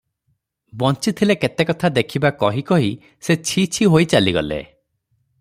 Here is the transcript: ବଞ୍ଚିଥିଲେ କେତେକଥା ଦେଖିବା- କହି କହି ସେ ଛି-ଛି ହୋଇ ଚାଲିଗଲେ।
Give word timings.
ବଞ୍ଚିଥିଲେ 0.83 1.35
କେତେକଥା 1.43 1.91
ଦେଖିବା- 1.97 2.33
କହି 2.39 2.65
କହି 2.73 2.91
ସେ 3.29 3.37
ଛି-ଛି 3.51 3.89
ହୋଇ 3.95 4.11
ଚାଲିଗଲେ। 4.17 4.61